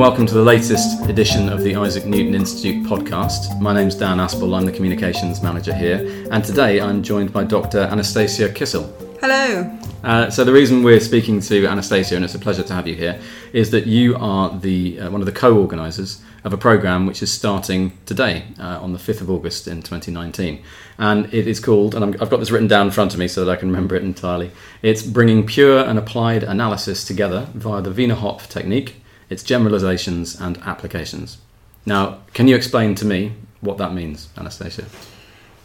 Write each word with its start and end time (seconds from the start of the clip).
Welcome 0.00 0.24
to 0.28 0.32
the 0.32 0.42
latest 0.42 1.04
edition 1.10 1.50
of 1.50 1.60
the 1.60 1.76
Isaac 1.76 2.06
Newton 2.06 2.34
Institute 2.34 2.86
podcast. 2.86 3.60
My 3.60 3.74
name's 3.74 3.94
Dan 3.94 4.16
Aspel, 4.16 4.56
I'm 4.56 4.64
the 4.64 4.72
communications 4.72 5.42
manager 5.42 5.74
here, 5.74 6.26
and 6.30 6.42
today 6.42 6.80
I'm 6.80 7.02
joined 7.02 7.34
by 7.34 7.44
Dr. 7.44 7.80
Anastasia 7.80 8.48
Kisil. 8.48 8.90
Hello. 9.20 9.78
Uh, 10.02 10.30
so 10.30 10.42
the 10.42 10.54
reason 10.54 10.82
we're 10.82 11.00
speaking 11.00 11.38
to 11.42 11.66
Anastasia, 11.66 12.16
and 12.16 12.24
it's 12.24 12.34
a 12.34 12.38
pleasure 12.38 12.62
to 12.62 12.72
have 12.72 12.88
you 12.88 12.94
here, 12.94 13.20
is 13.52 13.72
that 13.72 13.86
you 13.86 14.16
are 14.16 14.58
the 14.58 14.98
uh, 15.00 15.10
one 15.10 15.20
of 15.20 15.26
the 15.26 15.32
co-organisers 15.32 16.22
of 16.44 16.54
a 16.54 16.56
program 16.56 17.04
which 17.04 17.22
is 17.22 17.30
starting 17.30 17.92
today 18.06 18.44
uh, 18.58 18.80
on 18.80 18.94
the 18.94 18.98
5th 18.98 19.20
of 19.20 19.30
August 19.30 19.68
in 19.68 19.82
2019, 19.82 20.62
and 20.96 21.26
it 21.26 21.46
is 21.46 21.60
called, 21.60 21.94
and 21.94 22.02
i 22.02 22.18
have 22.20 22.30
got 22.30 22.40
this 22.40 22.50
written 22.50 22.68
down 22.68 22.86
in 22.86 22.90
front 22.90 23.12
of 23.12 23.18
me 23.18 23.28
so 23.28 23.44
that 23.44 23.52
I 23.52 23.56
can 23.56 23.68
remember 23.68 23.96
it 23.96 24.02
entirely. 24.02 24.50
It's 24.80 25.02
bringing 25.02 25.44
pure 25.44 25.84
and 25.84 25.98
applied 25.98 26.42
analysis 26.42 27.04
together 27.04 27.48
via 27.52 27.82
the 27.82 27.90
Wiener 27.90 28.14
Hopf 28.14 28.48
technique, 28.48 28.99
its 29.30 29.42
generalizations 29.42 30.38
and 30.38 30.58
applications. 30.58 31.38
Now, 31.86 32.18
can 32.34 32.48
you 32.48 32.56
explain 32.56 32.94
to 32.96 33.06
me 33.06 33.32
what 33.60 33.78
that 33.78 33.94
means, 33.94 34.28
Anastasia? 34.36 34.84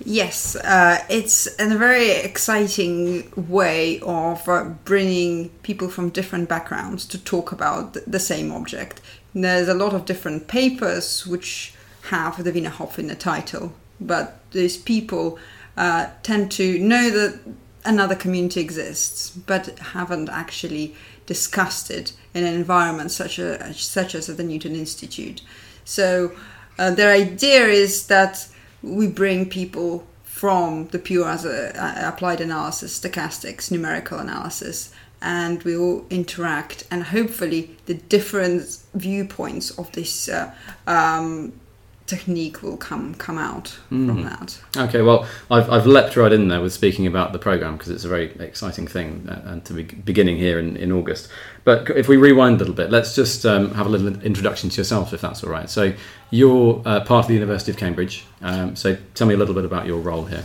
Yes, 0.04 0.56
uh, 0.58 1.04
it's 1.10 1.48
a 1.60 1.78
very 1.78 2.12
exciting 2.12 3.32
way 3.50 4.00
of 4.02 4.48
uh, 4.48 4.66
bringing 4.84 5.50
people 5.64 5.90
from 5.90 6.10
different 6.10 6.50
backgrounds 6.50 7.06
to 7.08 7.18
talk 7.18 7.52
about 7.52 7.94
the 8.06 8.20
same 8.20 8.52
object. 8.52 9.02
There's 9.34 9.70
a 9.70 9.74
lot 9.74 9.94
of 9.94 10.06
different 10.06 10.48
papers 10.48 11.26
which 11.26 11.74
have 12.10 12.44
the 12.44 12.52
Wiener 12.52 12.74
in 12.98 13.08
the 13.08 13.16
title, 13.16 13.74
but 14.00 14.40
these 14.52 14.78
people 14.78 15.40
uh, 15.78 16.08
tend 16.24 16.52
to 16.52 16.78
know 16.80 17.10
that 17.10 17.40
another 17.86 18.16
community 18.16 18.60
exists, 18.60 19.30
but 19.30 19.80
haven't 19.80 20.30
actually 20.30 20.96
discussed 21.26 21.90
it 21.92 22.14
in 22.34 22.46
an 22.46 22.54
environment 22.54 23.12
such, 23.12 23.40
a, 23.40 23.74
such 23.74 24.16
as 24.16 24.30
at 24.30 24.38
the 24.38 24.44
Newton 24.44 24.76
Institute. 24.76 25.42
So 25.84 26.32
uh, 26.78 26.92
their 26.92 27.12
idea 27.12 27.68
is 27.68 28.08
that 28.08 28.48
we 28.82 29.08
bring 29.08 29.50
people 29.50 30.06
from 30.24 30.88
the 30.88 31.00
pure 31.00 31.30
as 31.30 31.46
a, 31.46 31.72
a 31.76 32.10
applied 32.10 32.42
analysis, 32.42 33.00
stochastics, 33.00 33.72
numerical 33.72 34.20
analysis, 34.20 34.94
and 35.22 35.64
we 35.64 35.76
all 35.76 36.06
interact, 36.10 36.86
and 36.92 37.04
hopefully 37.04 37.76
the 37.86 37.94
different 37.94 38.78
viewpoints 38.94 39.72
of 39.72 39.92
this 39.94 40.30
uh, 40.30 40.54
um, 40.86 41.54
technique 42.08 42.62
will 42.62 42.78
come 42.78 43.16
come 43.16 43.38
out 43.38 43.78
mm. 43.92 44.08
from 44.08 44.24
that. 44.24 44.60
Okay, 44.78 45.02
well, 45.02 45.28
I've, 45.50 45.70
I've 45.70 45.88
leapt 45.88 46.16
right 46.16 46.32
in 46.32 46.48
there 46.48 46.62
with 46.62 46.74
speaking 46.74 47.08
about 47.08 47.34
the 47.34 47.40
program 47.40 47.78
because 47.78 47.90
it's 47.90 48.06
a 48.06 48.08
very 48.08 48.32
exciting 48.40 48.88
thing 48.88 49.28
uh, 49.28 49.42
and 49.46 49.66
to 49.66 49.74
be 49.74 49.84
beginning 49.84 50.38
here 50.38 50.60
in, 50.60 50.78
in 50.78 50.92
August. 50.92 51.30
But 51.64 51.90
if 51.92 52.08
we 52.08 52.18
rewind 52.18 52.58
a 52.58 52.60
little 52.60 52.76
bit, 52.76 52.92
let's 52.92 53.16
just 53.16 53.46
um, 53.46 53.74
have 53.74 53.88
a 53.88 53.90
little 53.90 54.22
introduction 54.22 54.70
to 54.70 54.78
yourself, 54.78 55.14
if 55.14 55.22
that's 55.22 55.44
all 55.44 55.50
right. 55.50 55.70
So 55.70 55.94
you're 56.30 56.82
uh, 56.86 57.04
part 57.06 57.26
of 57.26 57.28
the 57.28 57.34
University 57.34 57.72
of 57.72 57.78
Cambridge. 57.78 58.26
Um, 58.42 58.76
so 58.76 58.98
tell 59.16 59.26
me 59.26 59.34
a 59.34 59.38
little 59.38 59.56
bit 59.56 59.66
about 59.66 59.88
your 59.88 60.00
role 60.00 60.26
here. 60.26 60.44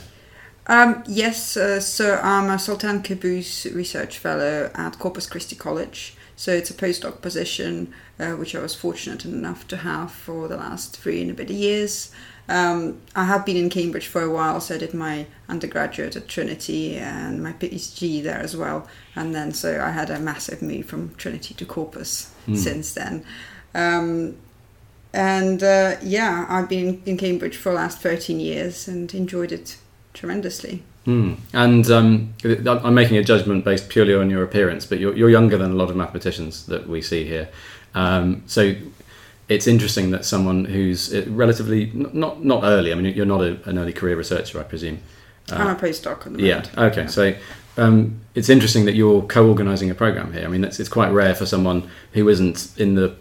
Um, 0.66 1.02
yes, 1.06 1.56
uh, 1.56 1.80
so 1.80 2.20
I'm 2.22 2.48
a 2.48 2.58
Sultan 2.58 3.02
Qaboos 3.02 3.74
Research 3.74 4.18
Fellow 4.18 4.70
at 4.74 4.98
Corpus 4.98 5.26
Christi 5.26 5.56
College. 5.56 6.14
So 6.40 6.52
it's 6.52 6.70
a 6.70 6.74
postdoc 6.74 7.20
position, 7.20 7.92
uh, 8.18 8.30
which 8.30 8.54
I 8.54 8.60
was 8.60 8.74
fortunate 8.74 9.26
enough 9.26 9.68
to 9.68 9.76
have 9.76 10.10
for 10.10 10.48
the 10.48 10.56
last 10.56 10.96
three 10.96 11.20
and 11.20 11.30
a 11.30 11.34
bit 11.34 11.50
of 11.50 11.56
years. 11.56 12.12
Um, 12.48 13.02
I 13.14 13.24
have 13.24 13.44
been 13.44 13.58
in 13.58 13.68
Cambridge 13.68 14.06
for 14.06 14.22
a 14.22 14.30
while, 14.30 14.58
so 14.62 14.76
I 14.76 14.78
did 14.78 14.94
my 14.94 15.26
undergraduate 15.50 16.16
at 16.16 16.28
Trinity 16.28 16.96
and 16.96 17.42
my 17.42 17.52
PhD 17.52 18.22
there 18.22 18.38
as 18.38 18.56
well. 18.56 18.88
And 19.14 19.34
then, 19.34 19.52
so 19.52 19.82
I 19.84 19.90
had 19.90 20.08
a 20.08 20.18
massive 20.18 20.62
move 20.62 20.86
from 20.86 21.14
Trinity 21.16 21.52
to 21.52 21.66
Corpus 21.66 22.32
mm. 22.46 22.56
since 22.56 22.94
then. 22.94 23.22
Um, 23.74 24.38
and 25.12 25.62
uh, 25.62 25.96
yeah, 26.00 26.46
I've 26.48 26.70
been 26.70 27.02
in 27.04 27.18
Cambridge 27.18 27.58
for 27.58 27.68
the 27.68 27.74
last 27.74 27.98
13 27.98 28.40
years 28.40 28.88
and 28.88 29.12
enjoyed 29.12 29.52
it 29.52 29.76
tremendously. 30.14 30.84
Mm. 31.06 31.38
And 31.52 31.90
um, 31.90 32.34
I'm 32.66 32.94
making 32.94 33.16
a 33.16 33.24
judgment 33.24 33.64
based 33.64 33.88
purely 33.88 34.14
on 34.14 34.30
your 34.30 34.42
appearance, 34.42 34.84
but 34.86 34.98
you're, 34.98 35.16
you're 35.16 35.30
younger 35.30 35.56
than 35.56 35.70
a 35.70 35.74
lot 35.74 35.90
of 35.90 35.96
mathematicians 35.96 36.66
that 36.66 36.88
we 36.88 37.00
see 37.00 37.24
here. 37.24 37.48
Um, 37.94 38.42
so 38.46 38.74
it's 39.48 39.66
interesting 39.66 40.10
that 40.10 40.24
someone 40.24 40.64
who's 40.64 41.12
uh, 41.12 41.24
relatively 41.28 41.90
not 41.94 42.44
not 42.44 42.64
early. 42.64 42.92
I 42.92 42.94
mean, 42.94 43.14
you're 43.14 43.26
not 43.26 43.40
a, 43.40 43.58
an 43.68 43.78
early 43.78 43.92
career 43.92 44.16
researcher, 44.16 44.60
I 44.60 44.62
presume. 44.62 45.00
Uh, 45.50 45.56
I'm 45.56 45.76
a 45.76 45.78
postdoc 45.78 46.26
at 46.26 46.34
the 46.34 46.42
Yeah. 46.42 46.64
Okay. 46.76 47.02
Yeah. 47.02 47.06
So 47.08 47.34
um, 47.76 48.20
it's 48.34 48.48
interesting 48.48 48.84
that 48.84 48.94
you're 48.94 49.22
co-organising 49.22 49.90
a 49.90 49.94
program 49.94 50.32
here. 50.32 50.44
I 50.44 50.48
mean, 50.48 50.64
it's, 50.64 50.78
it's 50.78 50.88
quite 50.88 51.10
rare 51.10 51.34
for 51.34 51.46
someone 51.46 51.90
who 52.12 52.28
isn't 52.28 52.78
in 52.78 52.94
the 52.94 53.16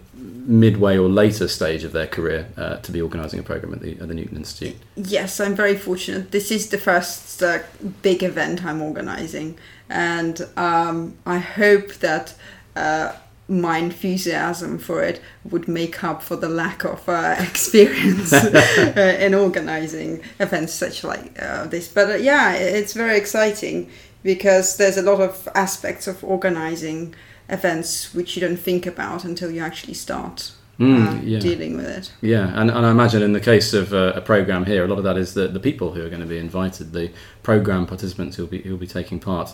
midway 0.45 0.97
or 0.97 1.09
later 1.09 1.47
stage 1.47 1.83
of 1.83 1.91
their 1.91 2.07
career 2.07 2.47
uh, 2.57 2.77
to 2.77 2.91
be 2.91 3.01
organising 3.01 3.39
a 3.39 3.43
program 3.43 3.73
at 3.73 3.81
the, 3.81 3.91
at 3.99 4.07
the 4.07 4.13
Newton 4.13 4.37
Institute? 4.37 4.75
Yes, 4.95 5.39
I'm 5.39 5.55
very 5.55 5.75
fortunate. 5.75 6.31
This 6.31 6.51
is 6.51 6.69
the 6.69 6.77
first 6.77 7.41
uh, 7.43 7.59
big 8.01 8.23
event 8.23 8.65
I'm 8.65 8.81
organising, 8.81 9.57
and 9.89 10.47
um, 10.57 11.17
I 11.25 11.39
hope 11.39 11.93
that. 11.95 12.35
Uh, 12.75 13.13
my 13.51 13.79
enthusiasm 13.79 14.77
for 14.77 15.01
it 15.01 15.19
would 15.43 15.67
make 15.67 16.03
up 16.03 16.21
for 16.21 16.35
the 16.35 16.47
lack 16.47 16.85
of 16.85 17.09
uh, 17.09 17.35
experience 17.39 18.31
uh, 18.31 19.17
in 19.19 19.33
organizing 19.33 20.21
events 20.39 20.71
such 20.71 21.03
like 21.03 21.35
uh, 21.41 21.65
this. 21.65 21.87
But 21.87 22.11
uh, 22.11 22.15
yeah, 22.15 22.53
it's 22.53 22.93
very 22.93 23.17
exciting 23.17 23.89
because 24.21 24.77
there's 24.77 24.97
a 24.97 25.01
lot 25.01 25.19
of 25.19 25.49
aspects 25.55 26.07
of 26.07 26.23
organizing 26.23 27.15
events 27.49 28.13
which 28.13 28.35
you 28.35 28.41
don't 28.41 28.57
think 28.57 28.85
about 28.85 29.23
until 29.25 29.51
you 29.51 29.61
actually 29.61 29.93
start 29.93 30.51
mm, 30.79 31.21
yeah. 31.23 31.39
dealing 31.39 31.75
with 31.75 31.85
it. 31.85 32.11
Yeah, 32.21 32.47
and, 32.59 32.69
and 32.71 32.85
I 32.85 32.91
imagine 32.91 33.21
in 33.21 33.33
the 33.33 33.39
case 33.39 33.73
of 33.73 33.93
uh, 33.93 34.13
a 34.15 34.21
program 34.21 34.65
here, 34.65 34.85
a 34.85 34.87
lot 34.87 34.97
of 34.97 35.03
that 35.03 35.17
is 35.17 35.33
the, 35.33 35.47
the 35.47 35.59
people 35.59 35.93
who 35.93 36.05
are 36.05 36.09
going 36.09 36.21
to 36.21 36.27
be 36.27 36.37
invited, 36.37 36.93
the 36.93 37.11
program 37.43 37.85
participants 37.85 38.37
who 38.37 38.43
will 38.43 38.49
be 38.49 38.61
who 38.61 38.71
will 38.71 38.77
be 38.77 38.87
taking 38.87 39.19
part 39.19 39.53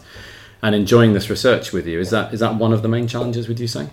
and 0.61 0.75
enjoying 0.75 1.13
this 1.13 1.29
research 1.29 1.71
with 1.71 1.87
you. 1.87 1.99
Is 1.99 2.09
that 2.11 2.33
is 2.33 2.39
that 2.39 2.55
one 2.55 2.73
of 2.73 2.81
the 2.81 2.87
main 2.87 3.07
challenges? 3.07 3.47
Would 3.47 3.59
you 3.59 3.67
say? 3.67 3.89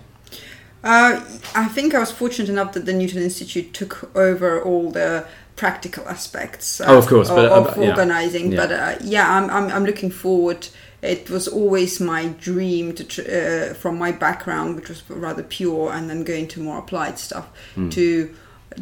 Uh, 0.83 1.23
I 1.55 1.65
think 1.69 1.95
I 1.95 1.99
was 1.99 2.11
fortunate 2.11 2.49
enough 2.49 2.73
that 2.73 2.85
the 2.85 2.91
Newton 2.91 3.21
Institute 3.21 3.73
took 3.73 4.13
over 4.17 4.61
all 4.61 4.91
the 4.91 5.25
practical 5.55 6.07
aspects. 6.07 6.81
Uh, 6.81 6.85
oh, 6.87 6.97
of 6.97 7.07
course, 7.07 7.29
of, 7.29 7.35
but, 7.35 7.51
of 7.51 7.77
organizing. 7.77 8.51
Yeah. 8.51 8.57
But 8.57 8.71
uh, 8.71 8.95
yeah, 9.03 9.31
I'm, 9.31 9.49
I'm 9.49 9.71
I'm 9.71 9.85
looking 9.85 10.11
forward 10.11 10.67
it 11.03 11.29
was 11.29 11.49
always 11.49 11.99
my 11.99 12.27
dream 12.27 12.93
to 12.93 13.03
uh, 13.03 13.73
from 13.73 13.97
my 13.97 14.11
background 14.11 14.75
which 14.75 14.89
was 14.89 15.07
rather 15.09 15.43
pure 15.43 15.91
and 15.91 16.09
then 16.09 16.23
going 16.23 16.47
to 16.47 16.61
more 16.61 16.79
applied 16.79 17.19
stuff 17.19 17.49
mm. 17.75 17.91
to 17.91 18.33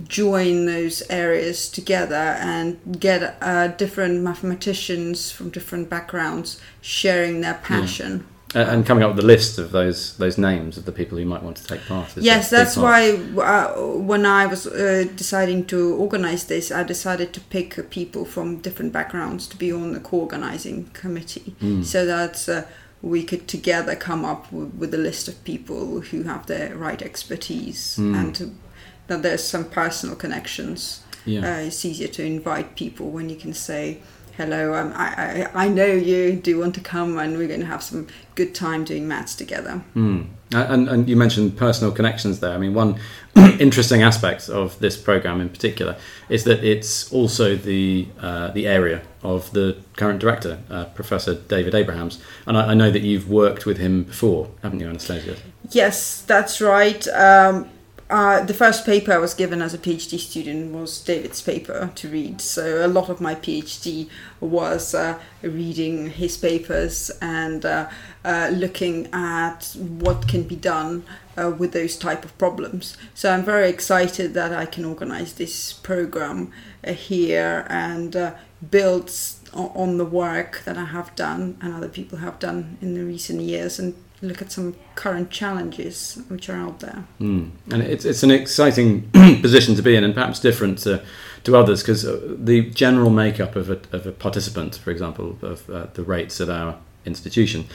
join 0.08 0.66
those 0.68 1.02
areas 1.10 1.70
together 1.70 2.38
and 2.40 3.00
get 3.00 3.36
uh, 3.42 3.68
different 3.70 4.22
mathematicians 4.22 5.32
from 5.32 5.50
different 5.50 5.90
backgrounds 5.90 6.62
sharing 6.80 7.42
their 7.42 7.56
passion 7.56 8.26
and 8.54 8.86
coming 8.86 9.04
up 9.04 9.12
with 9.12 9.18
the 9.18 9.26
list 9.26 9.58
of 9.58 9.72
those 9.72 10.18
those 10.18 10.38
names 10.38 10.78
of 10.78 10.86
the 10.86 10.92
people 10.92 11.18
who 11.18 11.26
might 11.26 11.44
want 11.44 11.58
to 11.58 11.66
take 11.66 11.86
part. 11.86 12.16
Yes, 12.18 12.50
that's 12.50 12.76
why 12.76 13.12
uh, 13.38 13.74
when 13.96 14.26
I 14.26 14.46
was 14.46 14.68
uh, 14.68 15.06
deciding 15.16 15.66
to 15.68 15.96
organize 15.96 16.46
this, 16.46 16.72
I 16.72 16.84
decided 16.84 17.34
to 17.34 17.42
pick 17.42 17.90
people 17.90 18.26
from 18.26 18.58
different 18.58 18.92
backgrounds 18.92 19.48
to 19.48 19.58
be 19.58 19.72
on 19.72 19.94
the 19.94 20.00
co-organizing 20.00 20.90
committee, 20.94 21.56
mm. 21.62 21.86
so 21.86 22.06
that 22.06 22.50
uh, 22.50 22.64
we 23.02 23.24
could 23.24 23.48
together 23.48 23.96
come 23.96 24.26
up 24.26 24.52
with, 24.52 24.74
with, 24.76 24.94
a 24.94 24.98
list 24.98 25.28
of 25.28 25.44
people 25.44 26.02
who 26.02 26.24
have 26.24 26.46
the 26.46 26.76
right 26.76 27.02
expertise 27.02 27.98
mm. 27.98 28.16
and 28.16 28.36
to, 28.36 28.52
that 29.08 29.24
there's 29.24 29.44
some 29.44 29.66
personal 29.66 30.16
connections. 30.16 31.04
Yeah. 31.26 31.42
Uh, 31.42 31.60
it's 31.62 31.86
easier 31.86 32.08
to 32.10 32.26
invite 32.26 32.76
people 32.76 33.12
when 33.12 33.30
you 33.30 33.36
can 33.36 33.54
say 33.54 34.00
hello, 34.38 34.74
um, 34.74 34.94
I, 34.96 35.48
I, 35.54 35.66
I 35.66 35.68
know 35.68 35.86
you 35.86 36.36
do 36.36 36.60
want 36.60 36.76
to 36.76 36.82
come 36.82 37.18
and 37.18 37.38
we're 37.38 37.48
going 37.48 37.60
to 37.62 37.66
have 37.66 37.84
some 37.84 38.08
good 38.36 38.56
time 38.56 38.84
doing 38.84 39.08
maths 39.08 39.36
together. 39.36 39.84
Mm. 39.96 40.28
And, 40.54 40.90
and 40.90 41.10
you 41.10 41.16
mentioned 41.16 41.58
personal 41.58 41.94
connections 41.94 42.42
there. 42.42 42.54
I 42.54 42.58
mean, 42.58 42.74
one 42.74 43.00
interesting 43.60 44.04
aspect 44.04 44.50
of 44.50 44.78
this 44.80 44.98
program 44.98 45.40
in 45.40 45.50
particular 45.50 45.96
is 46.28 46.44
that 46.44 46.64
it's 46.64 47.12
also 47.14 47.56
the 47.56 48.08
uh, 48.20 48.52
the 48.52 48.68
area 48.68 49.02
of 49.24 49.52
the 49.54 49.78
current 49.96 50.20
director, 50.20 50.60
uh, 50.70 50.86
Professor 50.86 51.36
David 51.36 51.74
Abrahams. 51.74 52.22
And 52.46 52.58
I, 52.58 52.72
I, 52.72 52.74
know 52.74 52.92
that 52.92 53.02
you've 53.02 53.30
worked 53.30 53.66
with 53.66 53.78
him 53.78 54.04
before, 54.04 54.50
haven't 54.64 54.80
you, 54.80 54.90
Anastasia? 54.90 55.38
Yes, 55.70 56.22
that's 56.24 56.60
right. 56.60 57.08
Um, 57.10 57.70
uh, 58.12 58.44
the 58.44 58.54
first 58.54 58.86
paper 58.86 59.14
I 59.14 59.18
was 59.18 59.34
given 59.34 59.62
as 59.62 59.74
a 59.74 59.78
PhD 59.78 60.20
student 60.20 60.74
was 60.74 61.02
David's 61.02 61.42
paper 61.42 61.90
to 61.96 62.10
read. 62.10 62.42
So 62.42 62.86
a 62.86 62.88
lot 62.88 63.10
of 63.10 63.22
my 63.22 63.36
PhD 63.36 64.10
was 64.42 64.94
uh, 64.94 65.18
reading 65.42 66.10
his 66.10 66.38
papers 66.38 67.10
and 67.22 67.66
uh, 67.66 67.90
uh 68.26 68.52
looking 68.54 69.08
at 69.14 69.76
what 69.78 70.28
can 70.28 70.44
be 70.44 70.58
done 70.58 71.06
uh, 71.38 71.52
with 71.58 71.72
those 71.72 71.96
type 71.98 72.26
of 72.26 72.38
problems. 72.38 72.98
So 73.14 73.32
I'm 73.32 73.46
very 73.46 73.70
excited 73.70 74.34
that 74.34 74.52
I 74.52 74.66
can 74.66 74.84
organize 74.84 75.34
this 75.34 75.72
program 75.72 76.52
here 76.86 77.66
and 77.70 78.34
build 78.70 79.10
on 79.54 79.98
the 79.98 80.06
work 80.06 80.64
that 80.66 80.78
I 80.78 80.86
have 80.86 81.16
done 81.16 81.58
and 81.62 81.74
other 81.74 81.90
people 81.90 82.18
have 82.18 82.40
done 82.40 82.78
in 82.82 82.94
the 82.94 83.06
recent 83.06 83.42
years 83.42 83.80
and 83.80 83.96
look 84.22 84.42
at 84.42 84.52
some 84.52 84.76
current 84.96 85.30
challenges 85.32 86.22
which 86.28 86.50
are 86.50 86.56
out 86.56 86.80
there. 86.80 87.06
Mm. 87.20 87.52
And 87.72 87.82
it's, 87.82 88.06
it's 88.06 88.24
an 88.24 88.32
exciting 88.32 89.10
position 89.42 89.76
to 89.76 89.82
be 89.82 89.96
in, 89.96 90.04
and 90.04 90.14
perhaps 90.14 90.40
different 90.40 90.80
to, 90.80 91.04
to 91.44 91.58
others, 91.58 91.82
because 91.82 92.06
uh, 92.06 92.20
the 92.38 92.70
general 92.70 93.10
makeup 93.10 93.56
of 93.56 93.70
a, 93.70 93.82
of 93.92 94.06
a 94.06 94.12
participant, 94.12 94.76
for 94.76 94.92
example, 94.92 95.38
of 95.42 95.70
uh, 95.70 95.88
the 95.94 96.04
rates 96.04 96.40
at 96.40 96.50
our 96.50 96.78
institution, 97.06 97.66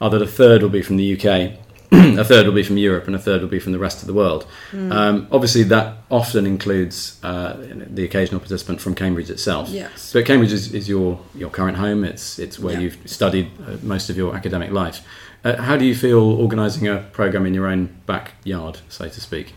are 0.00 0.10
that 0.10 0.22
a 0.22 0.26
third 0.26 0.62
will 0.62 0.70
be 0.70 0.82
from 0.82 0.96
the 0.96 1.14
UK, 1.14 1.58
a 1.92 2.24
third 2.24 2.46
will 2.46 2.54
be 2.54 2.62
from 2.62 2.78
Europe, 2.78 3.06
and 3.06 3.14
a 3.14 3.18
third 3.18 3.42
will 3.42 3.48
be 3.48 3.58
from 3.58 3.72
the 3.72 3.78
rest 3.78 4.00
of 4.00 4.06
the 4.06 4.14
world. 4.14 4.46
Mm. 4.72 4.92
Um, 4.92 5.28
obviously, 5.30 5.62
that 5.64 5.98
often 6.10 6.46
includes 6.46 7.18
uh, 7.22 7.56
the 7.86 8.04
occasional 8.04 8.40
participant 8.40 8.80
from 8.80 8.94
Cambridge 8.94 9.30
itself. 9.30 9.68
Yes. 9.68 10.00
So 10.02 10.22
Cambridge 10.22 10.52
is, 10.52 10.74
is 10.74 10.88
your, 10.88 11.20
your 11.34 11.50
current 11.50 11.76
home. 11.76 12.04
It's 12.04 12.38
it's 12.38 12.58
where 12.58 12.74
yeah. 12.74 12.80
you've 12.80 12.98
studied 13.06 13.50
uh, 13.66 13.76
most 13.82 14.10
of 14.10 14.16
your 14.16 14.34
academic 14.34 14.70
life. 14.70 15.06
Uh, 15.44 15.62
how 15.62 15.76
do 15.76 15.84
you 15.84 15.94
feel 15.94 16.18
organising 16.18 16.88
a 16.88 16.98
program 17.12 17.46
in 17.46 17.54
your 17.54 17.66
own 17.66 18.00
backyard, 18.06 18.80
so 18.88 19.08
to 19.08 19.20
speak? 19.20 19.54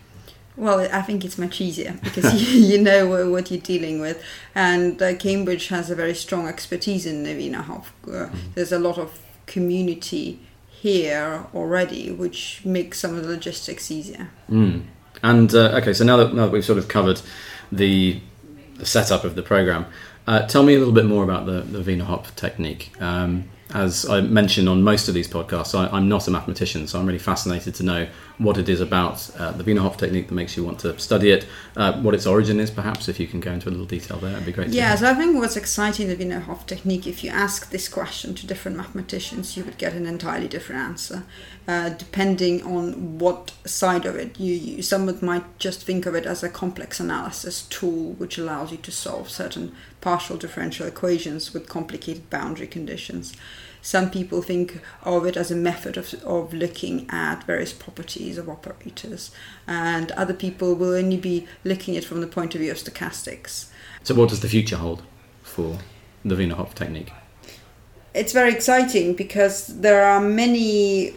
Well, 0.55 0.81
I 0.91 1.01
think 1.01 1.23
it's 1.23 1.37
much 1.37 1.61
easier 1.61 1.97
because 2.03 2.33
you, 2.53 2.59
you, 2.59 2.81
know 2.81 3.07
what 3.31 3.49
you're 3.49 3.61
dealing 3.61 4.01
with, 4.01 4.21
and 4.53 5.01
uh, 5.01 5.15
Cambridge 5.15 5.69
has 5.69 5.89
a 5.89 5.95
very 5.95 6.13
strong 6.13 6.47
expertise 6.47 7.05
in 7.05 7.23
Wiener 7.23 7.63
Hopf. 7.63 7.91
Uh, 8.05 8.29
mm. 8.29 8.53
There's 8.55 8.73
a 8.73 8.79
lot 8.79 8.97
of 8.97 9.19
community 9.45 10.39
here 10.81 11.45
already, 11.53 12.11
which 12.11 12.61
makes 12.63 12.99
some 12.99 13.15
of 13.15 13.23
the 13.23 13.29
logistics 13.29 13.91
easier. 13.91 14.29
Mm. 14.49 14.83
And 15.21 15.53
uh, 15.53 15.77
okay, 15.81 15.93
so 15.93 16.05
now 16.05 16.17
that, 16.17 16.33
now 16.33 16.45
that 16.45 16.51
we've 16.51 16.63
sort 16.63 16.77
of 16.77 16.87
covered 16.87 17.21
the, 17.71 18.21
the 18.75 18.85
setup 18.85 19.23
of 19.23 19.35
the 19.35 19.43
program, 19.43 19.85
uh, 20.27 20.45
tell 20.47 20.63
me 20.63 20.75
a 20.75 20.79
little 20.79 20.93
bit 20.93 21.05
more 21.05 21.23
about 21.23 21.45
the, 21.45 21.61
the 21.61 22.03
Hopf 22.03 22.35
technique. 22.35 22.91
Um, 23.01 23.49
as 23.73 24.07
I 24.09 24.21
mentioned 24.21 24.67
on 24.69 24.81
most 24.81 25.07
of 25.07 25.13
these 25.13 25.27
podcasts, 25.27 25.77
I, 25.77 25.95
am 25.95 26.07
not 26.07 26.27
a 26.27 26.31
mathematician, 26.31 26.87
so 26.87 26.99
I'm 26.99 27.05
really 27.05 27.19
fascinated 27.19 27.75
to 27.75 27.83
know 27.83 28.07
what 28.39 28.57
it 28.57 28.69
is 28.69 28.79
about 28.79 29.29
uh, 29.37 29.51
the 29.51 29.65
Wiener 29.65 29.81
Hopf 29.81 29.97
technique 29.97 30.29
that 30.29 30.33
makes 30.33 30.55
you 30.55 30.63
want 30.63 30.79
to 30.79 30.97
study 30.97 31.29
it, 31.29 31.45
uh, 31.75 32.01
what 32.01 32.15
its 32.15 32.25
origin 32.25 32.59
is, 32.59 32.71
perhaps, 32.71 33.09
if 33.09 33.19
you 33.19 33.27
can 33.27 33.41
go 33.41 33.51
into 33.51 33.67
a 33.67 33.71
little 33.71 33.85
detail 33.85 34.17
there, 34.17 34.31
it'd 34.31 34.45
be 34.45 34.53
great. 34.53 34.69
Yeah, 34.69 34.95
so 34.95 35.11
I 35.11 35.13
think 35.13 35.35
what's 35.35 35.57
exciting 35.57 36.07
the 36.07 36.15
Wiener 36.15 36.39
Hopf 36.39 36.65
technique, 36.65 37.05
if 37.05 37.21
you 37.21 37.29
ask 37.29 37.69
this 37.69 37.89
question 37.89 38.33
to 38.35 38.47
different 38.47 38.77
mathematicians, 38.77 39.57
you 39.57 39.65
would 39.65 39.77
get 39.77 39.93
an 39.93 40.05
entirely 40.05 40.47
different 40.47 40.81
answer, 40.81 41.23
uh, 41.67 41.89
depending 41.89 42.63
on 42.63 43.19
what 43.19 43.51
side 43.65 44.05
of 44.05 44.15
it 44.15 44.39
you 44.39 44.55
use. 44.55 44.87
Someone 44.87 45.19
might 45.21 45.59
just 45.59 45.83
think 45.83 46.05
of 46.05 46.15
it 46.15 46.25
as 46.25 46.41
a 46.41 46.49
complex 46.49 47.01
analysis 47.01 47.63
tool 47.63 48.13
which 48.13 48.37
allows 48.37 48.71
you 48.71 48.77
to 48.77 48.91
solve 48.91 49.29
certain 49.29 49.75
partial 49.99 50.37
differential 50.37 50.87
equations 50.87 51.53
with 51.53 51.67
complicated 51.67 52.29
boundary 52.29 52.67
conditions. 52.67 53.35
Some 53.81 54.11
people 54.11 54.41
think 54.41 54.81
of 55.03 55.25
it 55.25 55.37
as 55.37 55.51
a 55.51 55.55
method 55.55 55.97
of, 55.97 56.13
of 56.25 56.53
looking 56.53 57.09
at 57.09 57.43
various 57.45 57.73
properties 57.73 58.37
of 58.37 58.49
operators, 58.49 59.31
and 59.67 60.11
other 60.11 60.33
people 60.33 60.75
will 60.75 60.93
only 60.93 61.17
be 61.17 61.47
looking 61.63 61.95
at 61.95 62.03
it 62.03 62.07
from 62.07 62.21
the 62.21 62.27
point 62.27 62.55
of 62.55 62.61
view 62.61 62.71
of 62.71 62.77
stochastics. 62.77 63.67
So, 64.03 64.15
what 64.15 64.29
does 64.29 64.41
the 64.41 64.49
future 64.49 64.77
hold 64.77 65.03
for 65.43 65.77
the 66.25 66.35
Wiener 66.35 66.55
Hopf 66.55 66.75
technique? 66.75 67.11
It's 68.13 68.33
very 68.33 68.51
exciting 68.51 69.15
because 69.15 69.67
there 69.67 70.03
are 70.03 70.19
many 70.19 71.13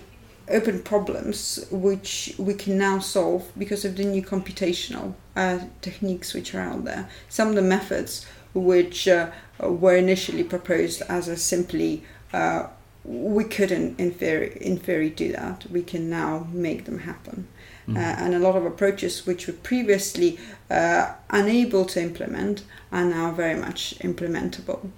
open 0.48 0.82
problems 0.82 1.64
which 1.70 2.34
we 2.38 2.54
can 2.54 2.76
now 2.76 2.98
solve 2.98 3.50
because 3.56 3.84
of 3.84 3.96
the 3.96 4.04
new 4.04 4.22
computational 4.22 5.14
uh, 5.36 5.60
techniques 5.80 6.34
which 6.34 6.54
are 6.54 6.60
out 6.60 6.84
there. 6.84 7.08
Some 7.28 7.48
of 7.48 7.54
the 7.54 7.62
methods 7.62 8.26
which 8.54 9.08
uh, 9.08 9.30
were 9.60 9.96
initially 9.96 10.44
proposed 10.44 11.02
as 11.08 11.28
a 11.28 11.36
simply 11.36 12.04
uh, 12.32 12.66
we 13.04 13.44
couldn't 13.44 13.98
in 13.98 14.12
theory, 14.12 14.56
in 14.60 14.78
theory 14.78 15.10
do 15.10 15.32
that. 15.32 15.66
We 15.70 15.82
can 15.82 16.08
now 16.08 16.46
make 16.52 16.84
them 16.84 17.00
happen. 17.00 17.48
Mm. 17.88 17.96
Uh, 17.96 18.00
and 18.00 18.34
a 18.34 18.38
lot 18.38 18.54
of 18.54 18.64
approaches 18.64 19.26
which 19.26 19.46
were 19.48 19.54
previously 19.54 20.38
uh, 20.70 21.12
unable 21.30 21.84
to 21.86 22.00
implement 22.00 22.62
are 22.92 23.04
now 23.04 23.32
very 23.32 23.58
much 23.58 23.98
implementable. 23.98 24.90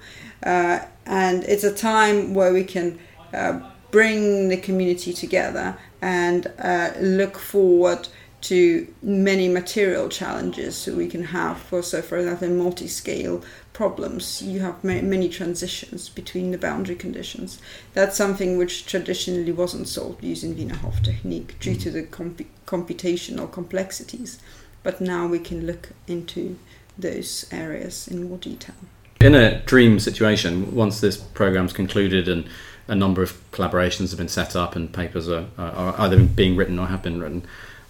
Uh, 0.42 0.80
and 1.06 1.44
it's 1.44 1.64
a 1.64 1.74
time 1.74 2.34
where 2.34 2.52
we 2.52 2.64
can 2.64 2.98
uh, 3.32 3.60
bring 3.90 4.48
the 4.48 4.56
community 4.56 5.12
together 5.12 5.76
and 6.02 6.52
uh, 6.58 6.90
look 7.00 7.38
forward 7.38 8.08
to 8.44 8.86
many 9.02 9.48
material 9.48 10.06
challenges 10.10 10.76
so 10.76 10.94
we 10.94 11.08
can 11.08 11.24
have. 11.24 11.58
For 11.58 11.82
so 11.82 12.02
for 12.02 12.18
example 12.18 12.48
in 12.48 12.58
multi-scale 12.58 13.42
problems 13.72 14.42
you 14.42 14.60
have 14.60 14.84
many 14.84 15.28
transitions 15.30 16.10
between 16.10 16.50
the 16.50 16.58
boundary 16.58 16.94
conditions. 16.94 17.58
That's 17.94 18.16
something 18.16 18.58
which 18.58 18.84
traditionally 18.84 19.52
wasn't 19.52 19.88
solved 19.88 20.22
using 20.22 20.54
Wiener 20.54 20.76
Hopf 20.76 21.02
technique 21.02 21.58
due 21.58 21.74
to 21.76 21.88
mm. 21.88 21.92
the 21.94 22.02
comp- 22.02 22.66
computational 22.66 23.50
complexities. 23.50 24.38
But 24.82 25.00
now 25.00 25.26
we 25.26 25.38
can 25.38 25.66
look 25.66 25.90
into 26.06 26.58
those 26.98 27.46
areas 27.50 28.06
in 28.06 28.28
more 28.28 28.36
detail. 28.36 28.76
In 29.22 29.34
a 29.34 29.60
dream 29.62 29.98
situation 29.98 30.74
once 30.74 31.00
this 31.00 31.16
program's 31.16 31.72
concluded 31.72 32.28
and 32.28 32.46
a 32.88 32.94
number 32.94 33.22
of 33.22 33.32
collaborations 33.52 34.10
have 34.10 34.18
been 34.18 34.28
set 34.28 34.54
up 34.54 34.76
and 34.76 34.92
papers 34.92 35.30
are, 35.30 35.46
are 35.56 35.94
either 35.98 36.22
being 36.22 36.56
written 36.56 36.78
or 36.78 36.88
have 36.88 37.02
been 37.02 37.18
written 37.18 37.46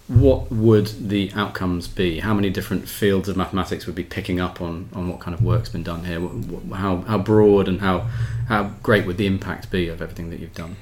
what 0.07 0.51
would 0.51 1.09
the 1.09 1.31
outcomes 1.33 1.87
be? 1.87 2.19
How 2.19 2.33
many 2.33 2.49
different 2.49 2.87
fields 2.87 3.27
of 3.27 3.35
mathematics 3.35 3.87
would 3.87 3.95
be 3.95 4.03
picking 4.03 4.39
up 4.39 4.61
on, 4.61 4.89
on 4.93 5.09
what 5.09 5.19
kind 5.19 5.33
of 5.33 5.41
work's 5.41 5.69
been 5.69 5.83
done 5.83 6.05
here? 6.05 6.21
How, 6.75 6.97
how 6.97 7.17
broad 7.17 7.67
and 7.67 7.81
how, 7.81 8.01
how 8.47 8.71
great 8.83 9.05
would 9.07 9.17
the 9.17 9.25
impact 9.25 9.71
be 9.71 9.87
of 9.87 10.01
everything 10.01 10.29
that 10.29 10.39
you've 10.39 10.53
done? 10.53 10.75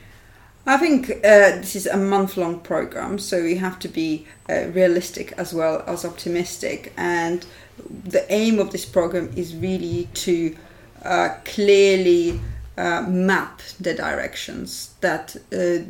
I 0.66 0.78
think 0.78 1.10
uh, 1.10 1.60
this 1.60 1.76
is 1.76 1.88
a 1.88 1.98
month 1.98 2.38
long 2.38 2.60
program, 2.60 3.20
so 3.20 3.44
we 3.44 3.56
have 3.56 3.80
to 3.80 3.88
be 3.88 4.26
uh, 4.50 4.68
realistic 4.68 5.34
as 5.38 5.54
well 5.54 5.84
as 5.88 6.06
optimistic. 6.06 6.94
And 6.98 7.46
the 8.06 8.26
aim 8.32 8.60
of 8.60 8.72
this 8.72 8.86
program 8.86 9.32
is 9.36 9.56
really 9.56 10.08
to 10.14 10.56
uh, 11.04 11.36
clearly 11.44 12.40
uh, 12.78 13.04
map 13.08 13.62
the 13.80 13.94
directions 13.94 14.94
that 15.02 15.36
uh, 15.52 15.84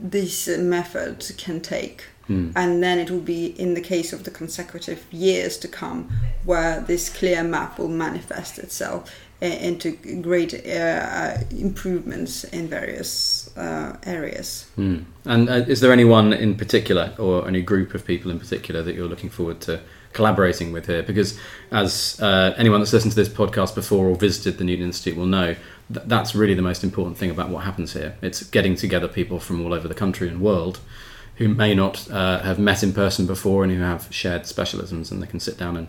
this 0.00 0.48
method 0.48 1.32
can 1.38 1.60
take. 1.60 2.04
Mm. 2.28 2.52
And 2.56 2.82
then 2.82 2.98
it 2.98 3.10
will 3.10 3.20
be 3.20 3.46
in 3.60 3.74
the 3.74 3.80
case 3.80 4.12
of 4.12 4.24
the 4.24 4.30
consecutive 4.30 5.04
years 5.12 5.56
to 5.58 5.68
come 5.68 6.10
where 6.44 6.80
this 6.80 7.08
clear 7.08 7.44
map 7.44 7.78
will 7.78 7.88
manifest 7.88 8.58
itself 8.58 9.12
into 9.40 9.92
great 10.22 10.54
uh, 10.66 11.36
improvements 11.50 12.44
in 12.44 12.66
various 12.68 13.54
uh, 13.56 13.96
areas. 14.04 14.66
Mm. 14.78 15.04
And 15.26 15.48
uh, 15.50 15.52
is 15.68 15.80
there 15.80 15.92
anyone 15.92 16.32
in 16.32 16.56
particular, 16.56 17.12
or 17.18 17.46
any 17.46 17.60
group 17.60 17.94
of 17.94 18.04
people 18.04 18.30
in 18.30 18.38
particular, 18.38 18.82
that 18.82 18.94
you're 18.94 19.08
looking 19.08 19.28
forward 19.30 19.60
to 19.62 19.80
collaborating 20.14 20.72
with 20.72 20.86
here? 20.86 21.02
Because 21.02 21.38
as 21.70 22.18
uh, 22.20 22.54
anyone 22.56 22.80
that's 22.80 22.94
listened 22.94 23.12
to 23.12 23.16
this 23.16 23.28
podcast 23.28 23.74
before 23.74 24.06
or 24.06 24.16
visited 24.16 24.56
the 24.56 24.64
Newton 24.64 24.86
Institute 24.86 25.18
will 25.18 25.26
know, 25.26 25.54
th- 25.92 26.06
that's 26.06 26.34
really 26.34 26.54
the 26.54 26.62
most 26.62 26.82
important 26.82 27.18
thing 27.18 27.30
about 27.30 27.50
what 27.50 27.64
happens 27.64 27.92
here. 27.92 28.16
It's 28.22 28.42
getting 28.42 28.74
together 28.74 29.06
people 29.06 29.38
from 29.38 29.62
all 29.64 29.74
over 29.74 29.86
the 29.86 29.94
country 29.94 30.28
and 30.28 30.40
world 30.40 30.80
who 31.36 31.48
may 31.48 31.74
not 31.74 32.10
uh, 32.10 32.40
have 32.40 32.58
met 32.58 32.82
in 32.82 32.92
person 32.92 33.26
before 33.26 33.62
and 33.62 33.72
who 33.72 33.80
have 33.80 34.08
shared 34.10 34.42
specialisms, 34.42 35.10
and 35.10 35.22
they 35.22 35.26
can 35.26 35.40
sit 35.40 35.58
down 35.58 35.76
and, 35.76 35.88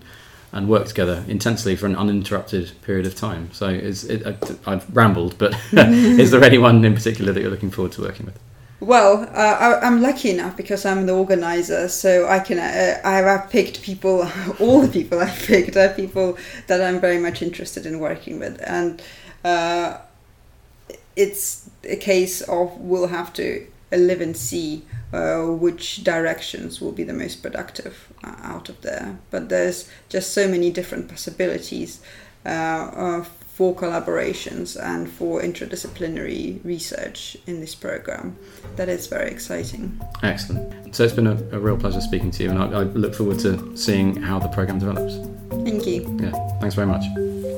and 0.51 0.67
work 0.67 0.87
together 0.87 1.23
intensely 1.27 1.75
for 1.75 1.85
an 1.85 1.95
uninterrupted 1.95 2.71
period 2.81 3.05
of 3.05 3.15
time. 3.15 3.51
So 3.53 3.69
it, 3.69 4.25
I've 4.65 4.95
rambled, 4.95 5.37
but 5.37 5.55
is 5.71 6.31
there 6.31 6.43
anyone 6.43 6.83
in 6.83 6.93
particular 6.93 7.31
that 7.31 7.41
you're 7.41 7.51
looking 7.51 7.71
forward 7.71 7.93
to 7.93 8.01
working 8.01 8.25
with? 8.25 8.37
Well, 8.79 9.23
uh, 9.33 9.79
I, 9.81 9.87
am 9.87 10.03
lucky 10.03 10.29
enough 10.29 10.55
because 10.55 10.85
I'm 10.85 11.07
the 11.07 11.13
organizer, 11.13 11.87
so 11.87 12.27
I 12.27 12.39
can. 12.39 12.59
Uh, 12.59 13.01
I 13.03 13.17
have 13.17 13.49
picked 13.49 13.81
people. 13.81 14.29
All 14.59 14.81
the 14.81 14.87
people 14.87 15.19
I've 15.19 15.43
picked 15.47 15.75
are 15.75 15.89
people 15.89 16.37
that 16.67 16.79
I'm 16.79 16.99
very 16.99 17.17
much 17.17 17.41
interested 17.41 17.87
in 17.87 17.99
working 17.99 18.37
with, 18.37 18.61
and 18.67 19.01
uh, 19.43 19.97
it's 21.15 21.67
a 21.85 21.95
case 21.95 22.41
of 22.41 22.77
we'll 22.77 23.07
have 23.07 23.33
to 23.33 23.65
live 23.91 24.21
and 24.21 24.35
see 24.35 24.85
uh, 25.13 25.43
which 25.43 26.03
directions 26.03 26.81
will 26.81 26.91
be 26.91 27.03
the 27.03 27.13
most 27.13 27.41
productive 27.41 28.11
uh, 28.23 28.35
out 28.41 28.69
of 28.69 28.81
there. 28.81 29.17
But 29.31 29.49
there's 29.49 29.89
just 30.09 30.33
so 30.33 30.47
many 30.47 30.71
different 30.71 31.07
possibilities 31.07 32.01
uh, 32.45 32.49
uh, 32.49 33.23
for 33.23 33.73
collaborations 33.75 34.79
and 34.79 35.09
for 35.09 35.41
interdisciplinary 35.41 36.63
research 36.63 37.35
in 37.47 37.59
this 37.59 37.73
program 37.73 38.37
that 38.75 38.87
is 38.87 39.07
very 39.07 39.31
exciting. 39.31 39.99
Excellent. 40.21 40.95
So 40.95 41.03
it's 41.03 41.13
been 41.13 41.25
a, 41.25 41.35
a 41.51 41.59
real 41.59 41.77
pleasure 41.77 42.01
speaking 42.01 42.29
to 42.31 42.43
you, 42.43 42.51
and 42.51 42.59
I, 42.59 42.81
I 42.81 42.83
look 42.83 43.15
forward 43.15 43.39
to 43.39 43.75
seeing 43.75 44.15
how 44.15 44.37
the 44.37 44.49
program 44.49 44.77
develops. 44.77 45.15
Thank 45.63 45.87
you. 45.87 46.19
Yeah, 46.21 46.31
thanks 46.59 46.75
very 46.75 46.87
much. 46.87 47.56